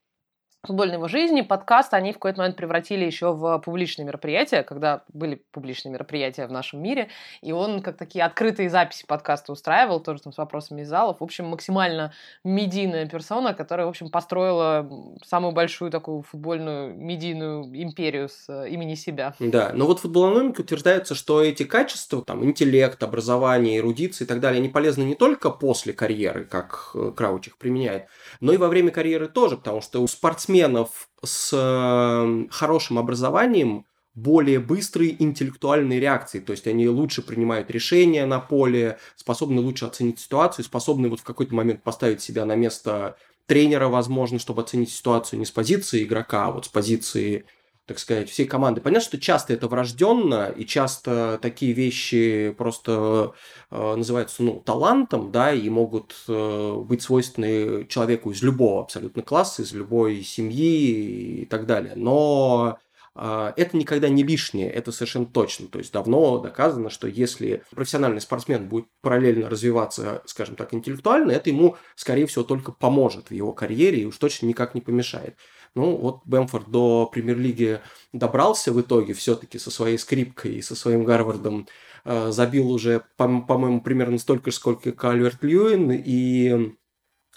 [0.66, 5.42] футбольной его жизни, подкаст они в какой-то момент превратили еще в публичные мероприятия, когда были
[5.52, 7.08] публичные мероприятия в нашем мире,
[7.42, 11.20] и он как такие открытые записи подкаста устраивал, тоже там с вопросами из залов.
[11.20, 12.12] В общем, максимально
[12.44, 14.88] медийная персона, которая, в общем, построила
[15.24, 19.34] самую большую такую футбольную медийную империю с э, имени себя.
[19.38, 24.58] Да, но вот футболономика утверждается, что эти качества, там, интеллект, образование, эрудиция и так далее,
[24.58, 28.06] они полезны не только после карьеры, как э, Крауч их применяет,
[28.40, 33.84] но и во время карьеры тоже, потому что у спортсменов спортсменов с эм, хорошим образованием
[34.14, 40.18] более быстрые интеллектуальные реакции, то есть они лучше принимают решения на поле, способны лучше оценить
[40.18, 43.16] ситуацию, способны вот в какой-то момент поставить себя на место
[43.46, 47.44] тренера, возможно, чтобы оценить ситуацию не с позиции игрока, а вот с позиции
[47.86, 48.80] так сказать, всей команды.
[48.80, 53.32] Понятно, что часто это врожденно, и часто такие вещи просто
[53.70, 59.62] э, называются ну, талантом, да, и могут э, быть свойственны человеку из любого абсолютно класса,
[59.62, 61.92] из любой семьи и так далее.
[61.94, 62.78] Но
[63.14, 65.68] э, это никогда не лишнее, это совершенно точно.
[65.68, 71.50] То есть давно доказано, что если профессиональный спортсмен будет параллельно развиваться, скажем так, интеллектуально, это
[71.50, 75.36] ему, скорее всего, только поможет в его карьере и уж точно никак не помешает.
[75.76, 77.80] Ну, вот Бэмфорд до премьер-лиги
[78.14, 81.68] добрался в итоге все-таки со своей скрипкой и со своим Гарвардом.
[82.04, 86.74] Э, забил уже, по- по-моему, примерно столько же, сколько Кальверт Льюин и,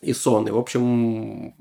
[0.01, 0.47] и Сон.
[0.47, 1.53] И, в общем,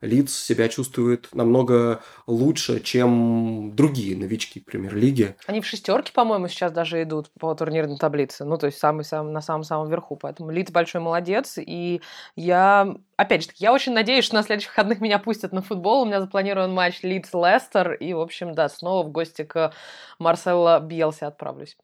[0.00, 5.36] Лидс себя чувствует намного лучше, чем другие новички премьер-лиги.
[5.46, 8.44] Они в шестерке, по-моему, сейчас даже идут по турнирной таблице.
[8.44, 10.16] Ну, то есть самый, самый, на самом-самом верху.
[10.16, 11.58] Поэтому Лидс большой молодец.
[11.58, 12.00] И
[12.36, 16.02] я, опять же, я очень надеюсь, что на следующих выходных меня пустят на футбол.
[16.02, 17.94] У меня запланирован матч Лидс-Лестер.
[17.94, 19.72] И, в общем, да, снова в гости к
[20.18, 21.76] Марсело Бьелсе отправлюсь.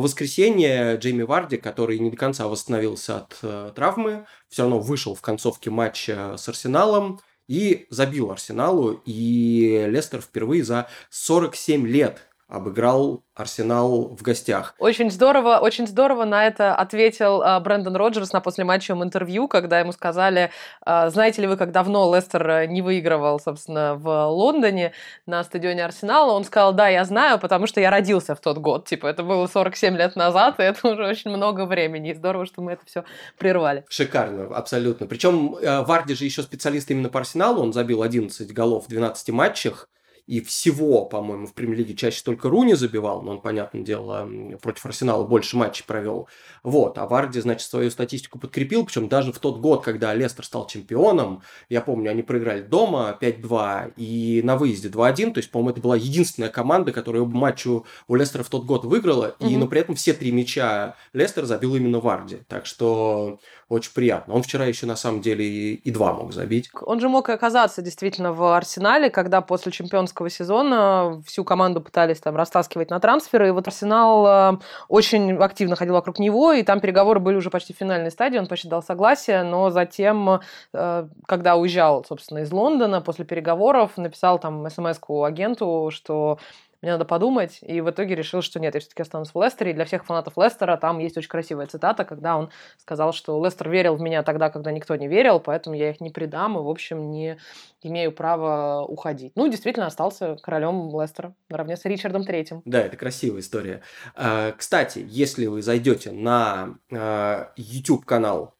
[0.00, 5.14] В воскресенье Джейми Варди, который не до конца восстановился от э, травмы, все равно вышел
[5.14, 9.02] в концовке матча с Арсеналом и забил Арсеналу.
[9.04, 14.74] И Лестер впервые за 47 лет обыграл Арсенал в гостях.
[14.78, 19.92] Очень здорово, очень здорово на это ответил э, Брэндон Роджерс на послематчевом интервью, когда ему
[19.92, 20.50] сказали,
[20.84, 24.92] э, знаете ли вы, как давно Лестер э, не выигрывал, собственно, в Лондоне
[25.26, 26.32] на стадионе Арсенала.
[26.32, 28.86] Он сказал, да, я знаю, потому что я родился в тот год.
[28.86, 32.10] Типа, это было 47 лет назад, и это уже очень много времени.
[32.10, 33.04] И здорово, что мы это все
[33.38, 33.84] прервали.
[33.88, 35.06] Шикарно, абсолютно.
[35.06, 37.62] Причем э, Варди же еще специалист именно по Арсеналу.
[37.62, 39.88] Он забил 11 голов в 12 матчах
[40.30, 44.30] и всего, по-моему, в премьер-лиге чаще только Руни забивал, но он, понятное дело,
[44.62, 46.28] против Арсенала больше матчей провел.
[46.62, 50.68] Вот, а Варди, значит, свою статистику подкрепил, причем даже в тот год, когда Лестер стал
[50.68, 55.80] чемпионом, я помню, они проиграли дома 5-2 и на выезде 2-1, то есть, по-моему, это
[55.80, 59.50] была единственная команда, которая оба матчу у Лестера в тот год выиграла, угу.
[59.50, 64.34] и, но при этом все три мяча Лестер забил именно Варди, так что очень приятно.
[64.34, 66.68] Он вчера еще, на самом деле, и, и два мог забить.
[66.82, 71.22] Он же мог оказаться действительно в Арсенале, когда после чемпионского чемпионского сезона.
[71.26, 73.48] Всю команду пытались там растаскивать на трансферы.
[73.48, 77.72] И вот Арсенал э, очень активно ходил вокруг него, и там переговоры были уже почти
[77.72, 78.38] в финальной стадии.
[78.38, 80.40] Он почти дал согласие, но затем,
[80.72, 86.38] э, когда уезжал, собственно, из Лондона, после переговоров, написал там смс-ку агенту, что
[86.82, 89.74] мне надо подумать, и в итоге решил, что нет, я все-таки останусь в Лестере, и
[89.74, 93.96] для всех фанатов Лестера там есть очень красивая цитата, когда он сказал, что Лестер верил
[93.96, 97.10] в меня тогда, когда никто не верил, поэтому я их не предам, и, в общем,
[97.10, 97.38] не
[97.82, 99.32] имею права уходить.
[99.36, 102.62] Ну, действительно, остался королем Лестера наравне с Ричардом Третьим.
[102.64, 103.82] Да, это красивая история.
[104.14, 108.54] А, кстати, если вы зайдете на а, YouTube-канал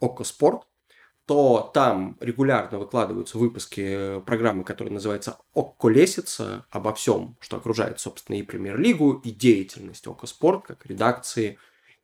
[0.00, 0.66] Око Спорт,
[1.26, 8.36] то там регулярно выкладываются выпуски программы, которая называется «Окко Лесица», обо всем, что окружает, собственно,
[8.36, 11.58] и премьер-лигу, и деятельность Окко Спорт, как редакции.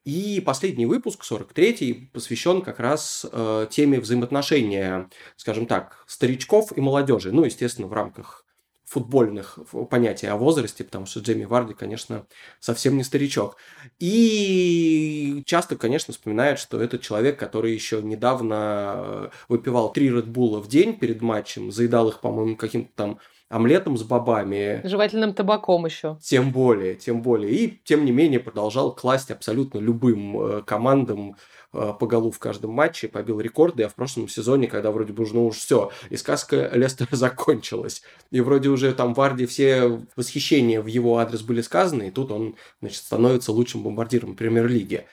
[0.04, 7.33] И последний выпуск, 43-й, посвящен как раз э, теме взаимоотношения, скажем так, старичков и молодежи.
[7.33, 8.46] Ну, естественно, в рамках
[8.88, 9.59] футбольных
[9.90, 12.27] понятий о возрасте, потому что Джейми Варди, конечно,
[12.59, 13.57] совсем не старичок.
[13.98, 20.68] И часто, конечно, вспоминают, что это человек, который еще недавно э, выпивал три Редбула в
[20.68, 24.80] день перед матчем, заедал их, по-моему, каким-то там омлетом с бобами.
[24.84, 26.18] Жевательным табаком еще.
[26.22, 27.52] Тем более, тем более.
[27.52, 31.37] И, тем не менее, продолжал класть абсолютно любым э, командам
[31.70, 35.26] Э, по голу в каждом матче, побил рекорды, а в прошлом сезоне, когда вроде бы
[35.30, 40.87] ну уж все, и сказка Лестера закончилась, и вроде уже там Варди все восхищения в
[40.87, 45.06] его адрес были сказаны, и тут он, значит, становится лучшим бомбардиром премьер-лиги.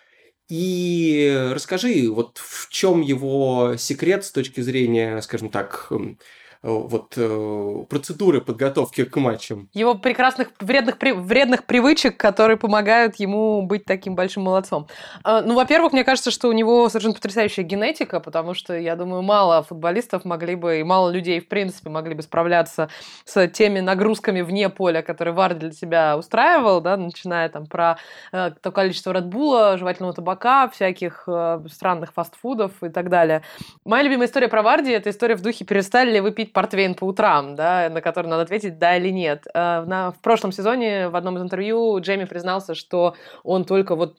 [0.48, 5.91] И расскажи, вот в чем его секрет с точки зрения, скажем так,
[6.65, 9.69] вот э, процедуры подготовки к матчам.
[9.73, 14.88] Его прекрасных вредных, вредных привычек, которые помогают ему быть таким большим молодцом.
[15.23, 19.21] А, ну, во-первых, мне кажется, что у него совершенно потрясающая генетика, потому что, я думаю,
[19.21, 22.89] мало футболистов могли бы, и мало людей, в принципе, могли бы справляться
[23.25, 27.97] с теми нагрузками вне поля, которые Вард для себя устраивал, да, начиная там про
[28.32, 31.28] э, то количество Редбула, жевательного табака, всяких
[31.71, 33.43] странных фастфудов и так далее.
[33.86, 37.06] Моя любимая история про Варди– это история в духе «Перестали ли вы пить портвейн по
[37.06, 39.46] утрам, да, на который надо ответить да или нет.
[39.54, 44.18] Э, в прошлом сезоне в одном из интервью Джейми признался, что он только вот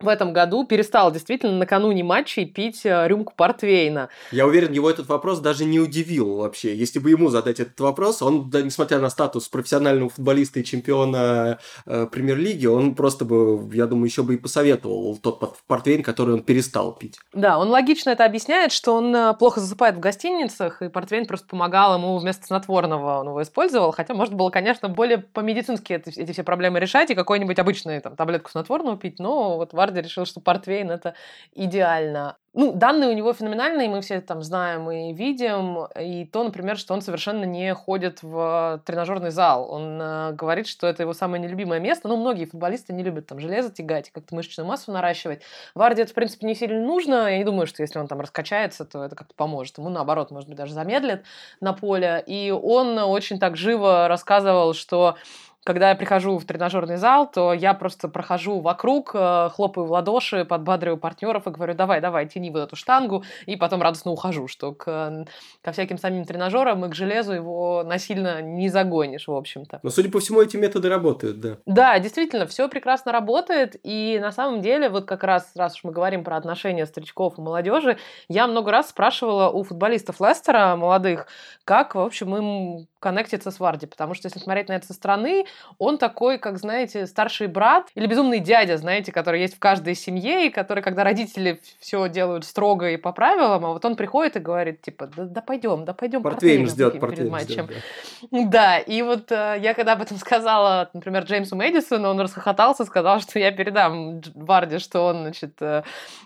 [0.00, 4.08] в этом году перестал действительно накануне матчей пить э, рюмку портвейна.
[4.32, 6.74] Я уверен, его этот вопрос даже не удивил вообще.
[6.74, 11.58] Если бы ему задать этот вопрос, он, да, несмотря на статус профессионального футболиста и чемпиона
[11.86, 16.42] э, премьер-лиги, он просто бы, я думаю, еще бы и посоветовал тот портвейн, который он
[16.42, 17.18] перестал пить.
[17.32, 21.46] Да, он логично это объясняет, что он э, плохо засыпает в гостиницах, и портвейн просто
[21.46, 26.32] помогал ему вместо снотворного, он его использовал, хотя можно было, конечно, более по-медицински эти, эти
[26.32, 30.40] все проблемы решать и какой-нибудь обычный там таблетку снотворного пить, но вот Варди решил, что
[30.40, 31.14] портвейн это
[31.54, 32.38] идеально.
[32.54, 35.86] Ну, данные у него феноменальные, мы все там знаем и видим.
[36.00, 39.68] И то, например, что он совершенно не ходит в тренажерный зал.
[39.70, 42.06] Он э, говорит, что это его самое нелюбимое место.
[42.06, 45.42] Ну, многие футболисты не любят там железо тягать, как-то мышечную массу наращивать.
[45.74, 47.28] Варде это, в принципе, не сильно нужно.
[47.28, 49.76] Я не думаю, что если он там раскачается, то это как-то поможет.
[49.78, 51.24] Ему, наоборот, может быть, даже замедлит
[51.60, 52.22] на поле.
[52.24, 55.16] И он очень так живо рассказывал, что
[55.64, 60.44] когда я прихожу в тренажерный зал, то я просто прохожу вокруг, э, хлопаю в ладоши,
[60.44, 64.72] подбадриваю партнеров и говорю, давай, давай, тяни вот эту штангу, и потом радостно ухожу, что
[64.72, 65.26] к,
[65.62, 69.80] ко всяким самим тренажерам и к железу его насильно не загонишь, в общем-то.
[69.82, 71.56] Но, судя по всему, эти методы работают, да.
[71.64, 75.92] Да, действительно, все прекрасно работает, и на самом деле, вот как раз, раз уж мы
[75.92, 77.96] говорим про отношения старичков и молодежи,
[78.28, 81.26] я много раз спрашивала у футболистов Лестера, молодых,
[81.64, 85.44] как, в общем, им коннектиться с Варди, потому что если смотреть на это со стороны,
[85.78, 90.46] он такой, как, знаете, старший брат или безумный дядя, знаете, который есть в каждой семье,
[90.46, 94.38] и который, когда родители все делают строго и по правилам, а вот он приходит и
[94.38, 97.68] говорит, типа, да, да пойдем, да пойдем портвейн ждет, перед матчем.
[97.68, 97.82] Ждет,
[98.30, 98.44] да.
[98.46, 103.20] да, и вот э, я когда об этом сказала, например, Джеймсу Мэдисону, он расхохотался, сказал,
[103.20, 105.82] что я передам Варди, что он, значит, э,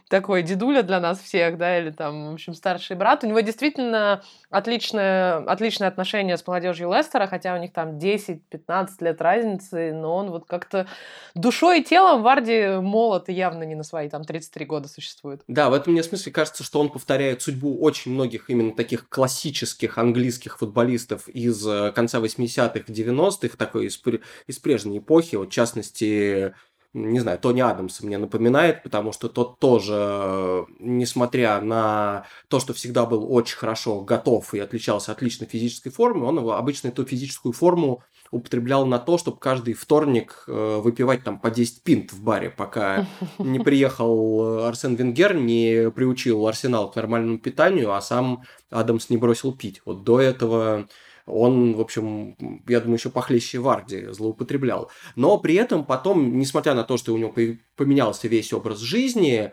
[0.09, 3.25] такой дедуля для нас всех, да, или там, в общем, старший брат.
[3.25, 8.89] У него действительно отличное, отличное отношение с молодежью молодежью Лестера, хотя у них там 10-15
[9.01, 10.87] лет разницы, но он вот как-то
[11.35, 15.43] душой и телом Варди молод и явно не на свои там 33 года существует.
[15.49, 19.99] Да, в этом мне смысле кажется, что он повторяет судьбу очень многих именно таких классических
[19.99, 24.01] английских футболистов из э, конца 80-х, 90-х, такой из,
[24.47, 26.55] из прежней эпохи, вот в частности
[26.95, 33.05] не знаю, Тони Адамс мне напоминает, потому что тот тоже, несмотря на то, что всегда
[33.05, 38.86] был очень хорошо готов и отличался отличной физической формой, он обычно эту физическую форму употреблял
[38.86, 43.07] на то, чтобы каждый вторник э, выпивать там по 10 пинт в баре, пока
[43.39, 49.57] не приехал Арсен Венгер, не приучил Арсенал к нормальному питанию, а сам Адамс не бросил
[49.57, 49.82] пить.
[49.84, 50.89] Вот до этого
[51.29, 52.37] он, в общем,
[52.68, 54.91] я думаю, еще похлеще Варди злоупотреблял.
[55.16, 57.35] Но при этом потом, несмотря на то, что у него
[57.76, 59.53] поменялся весь образ жизни,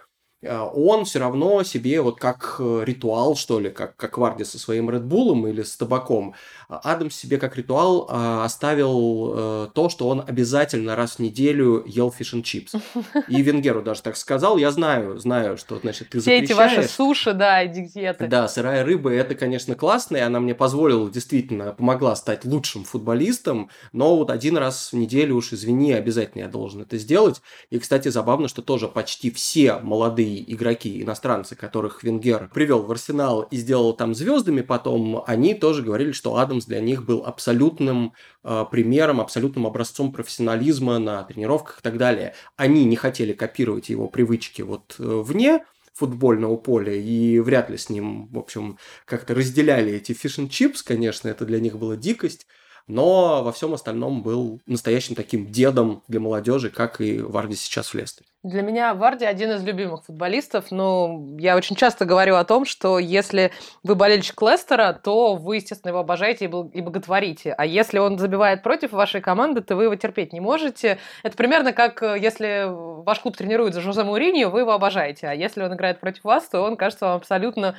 [0.54, 4.90] он все равно себе вот как э, ритуал, что ли, как, как Варди со своим
[4.90, 6.36] Редбулом или с табаком,
[6.68, 12.36] Адам себе как ритуал э, оставил то, что он обязательно раз в неделю ел фиш
[12.44, 12.74] чипс.
[13.28, 14.58] И Венгеру даже так сказал.
[14.58, 18.28] Я знаю, знаю, что, значит, ты Все эти ваши суши, да, диеты.
[18.28, 23.70] Да, сырая рыба, это, конечно, классно, и она мне позволила, действительно, помогла стать лучшим футболистом,
[23.92, 27.42] но вот один раз в неделю уж, извини, обязательно я должен это сделать.
[27.70, 33.44] И, кстати, забавно, что тоже почти все молодые игроки, иностранцы, которых Венгер привел в Арсенал
[33.44, 38.14] и сделал там звездами потом, они тоже говорили, что Адамс для них был абсолютным
[38.44, 42.34] э, примером, абсолютным образцом профессионализма на тренировках и так далее.
[42.56, 45.64] Они не хотели копировать его привычки вот э, вне,
[45.94, 51.46] футбольного поля, и вряд ли с ним, в общем, как-то разделяли эти fish-n-chips, конечно, это
[51.46, 52.48] для них была дикость,
[52.88, 57.94] но во всем остальном был настоящим таким дедом для молодежи, как и Варди сейчас в
[57.96, 58.28] Лестере.
[58.44, 63.00] Для меня Варди один из любимых футболистов, но я очень часто говорю о том, что
[63.00, 67.54] если вы болельщик Лестера, то вы, естественно, его обожаете и боготворите.
[67.58, 71.00] А если он забивает против вашей команды, то вы его терпеть не можете.
[71.24, 75.28] Это примерно как э, если ваш клуб тренирует за Жозе Моуринью, вы его обожаете.
[75.28, 77.76] А если он играет против вас, то он кажется вам абсолютно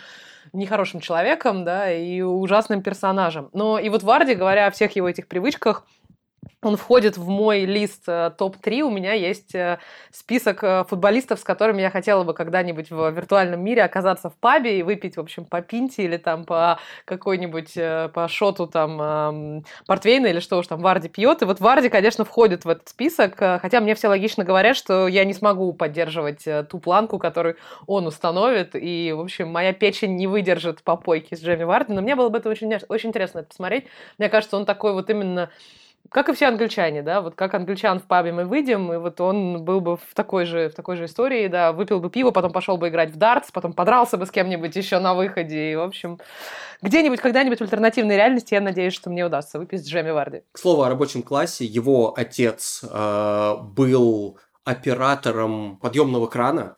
[0.52, 3.50] нехорошим человеком, да, и ужасным персонажем.
[3.52, 5.84] Но и вот Варди, говоря о всех его этих привычках,
[6.66, 8.80] он входит в мой лист э, топ-3.
[8.80, 9.78] У меня есть э,
[10.10, 14.80] список э, футболистов, с которыми я хотела бы когда-нибудь в виртуальном мире оказаться в пабе
[14.80, 17.74] и выпить, в общем, по пинте или там по какой-нибудь,
[18.12, 21.42] по шоту там портвейна или что уж там Варди пьет.
[21.42, 25.24] И вот Варди, конечно, входит в этот список, хотя мне все логично говорят, что я
[25.24, 27.56] не смогу поддерживать ту планку, которую
[27.86, 32.16] он установит, и, в общем, моя печень не выдержит попойки с Джейми Варди, но мне
[32.16, 33.86] было бы это очень, очень интересно посмотреть.
[34.18, 35.50] Мне кажется, он такой вот именно
[36.10, 39.64] как и все англичане, да, вот как англичан в пабе мы выйдем, и вот он
[39.64, 42.76] был бы в такой же, в такой же истории, да, выпил бы пиво, потом пошел
[42.76, 46.18] бы играть в дартс, потом подрался бы с кем-нибудь еще на выходе, и, в общем,
[46.82, 50.42] где-нибудь, когда-нибудь в альтернативной реальности, я надеюсь, что мне удастся выпить с Джеми Варди.
[50.52, 56.76] К слову о рабочем классе, его отец э, был оператором подъемного крана,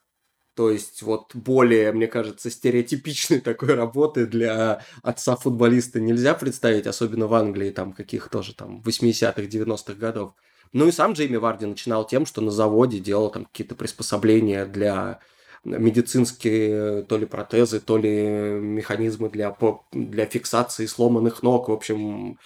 [0.59, 7.29] то есть вот более, мне кажется, стереотипичной такой работы для отца футболиста нельзя представить, особенно
[7.29, 10.33] в Англии, там каких тоже там 80-х, 90-х годов.
[10.73, 15.21] Ну и сам Джейми Варди начинал тем, что на заводе делал там какие-то приспособления для
[15.63, 19.57] медицинские то ли протезы, то ли механизмы для,
[19.93, 21.69] для фиксации сломанных ног.
[21.69, 22.37] В общем,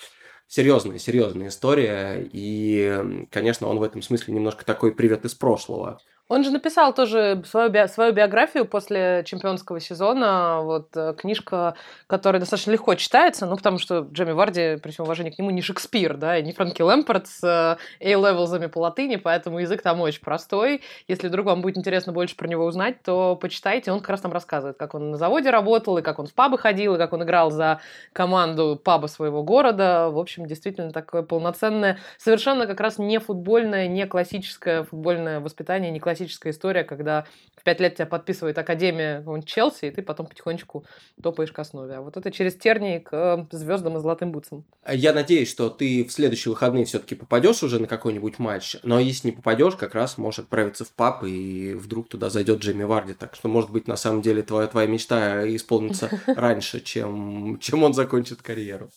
[0.48, 2.28] серьезная, серьезная история.
[2.30, 5.98] И, конечно, он в этом смысле немножко такой привет из прошлого.
[6.32, 10.60] Он же написал тоже свою, би- свою биографию после чемпионского сезона.
[10.62, 11.74] Вот э, книжка,
[12.06, 15.60] которая достаточно легко читается, ну, потому что Джемми Варди, при всем уважении к нему, не
[15.60, 20.22] Шекспир, да, и не Фрэнки Лэмпорт с э, A-левелзами по латыни, поэтому язык там очень
[20.22, 20.80] простой.
[21.06, 23.92] Если вдруг вам будет интересно больше про него узнать, то почитайте.
[23.92, 26.56] Он как раз там рассказывает, как он на заводе работал, и как он в пабы
[26.56, 27.82] ходил, и как он играл за
[28.14, 30.08] команду паба своего города.
[30.08, 36.00] В общем, действительно такое полноценное, совершенно как раз не футбольное, не классическое футбольное воспитание, не
[36.00, 40.84] классическое классическая история, когда в пять лет тебя подписывает Академия Челси, и ты потом потихонечку
[41.22, 41.94] топаешь к основе.
[41.94, 44.64] А вот это через тернии к э, звездам и золотым бутсам.
[44.88, 49.28] Я надеюсь, что ты в следующие выходные все-таки попадешь уже на какой-нибудь матч, но если
[49.28, 53.14] не попадешь, как раз можешь отправиться в пап, и вдруг туда зайдет Джейми Варди.
[53.14, 57.94] Так что, может быть, на самом деле твоя, твоя мечта исполнится раньше, чем, чем он
[57.94, 58.90] закончит карьеру.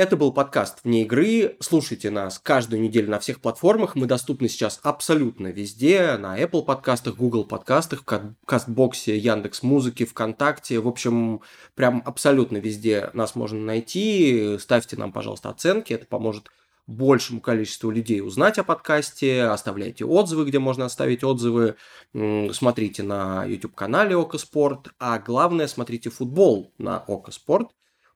[0.00, 1.58] Это был подкаст «Вне игры».
[1.60, 3.96] Слушайте нас каждую неделю на всех платформах.
[3.96, 6.16] Мы доступны сейчас абсолютно везде.
[6.16, 10.80] На Apple подкастах, Google подкастах, в Кастбоксе, Яндекс Музыке, ВКонтакте.
[10.80, 11.42] В общем,
[11.74, 14.56] прям абсолютно везде нас можно найти.
[14.58, 15.92] Ставьте нам, пожалуйста, оценки.
[15.92, 16.48] Это поможет
[16.86, 21.76] большему количеству людей узнать о подкасте, оставляйте отзывы, где можно оставить отзывы,
[22.52, 27.68] смотрите на YouTube-канале Око Спорт, а главное, смотрите футбол на Око Спорт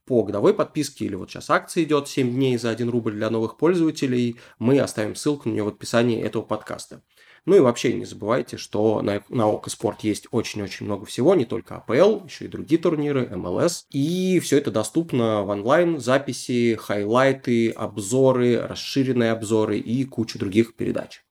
[0.05, 3.57] по годовой подписке, или вот сейчас акция идет 7 дней за 1 рубль для новых
[3.57, 7.02] пользователей, мы оставим ссылку на нее в описании этого подкаста.
[7.46, 11.44] Ну и вообще не забывайте, что на, на Око Спорт есть очень-очень много всего, не
[11.44, 13.86] только АПЛ, еще и другие турниры, МЛС.
[13.90, 21.24] И все это доступно в онлайн, записи, хайлайты, обзоры, расширенные обзоры и куча других передач.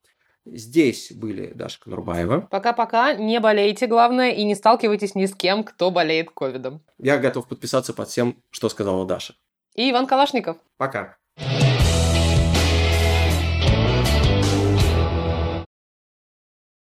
[0.46, 2.42] Здесь были Даша Конурбаева.
[2.50, 3.14] Пока-пока.
[3.14, 6.82] Не болейте, главное, и не сталкивайтесь ни с кем, кто болеет ковидом.
[6.98, 9.34] Я готов подписаться под всем, что сказала Даша.
[9.74, 10.58] И Иван Калашников.
[10.76, 11.16] Пока.